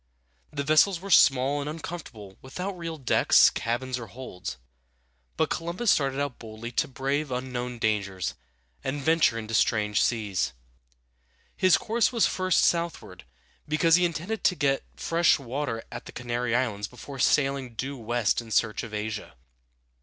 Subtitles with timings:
[0.51, 4.57] The vessels were small and uncomfortable, without real decks, cabins, or holds;
[5.37, 8.33] but Columbus started out boldly to brave unknown dangers
[8.83, 10.53] and venture into strange seas.
[11.55, 13.25] His course was first southward,
[13.67, 18.41] because he intended to get fresh water at the Canary Islands before sailing due west
[18.41, 19.05] in search of Asia.
[19.05, 19.37] [Illustration: The Santa Maria.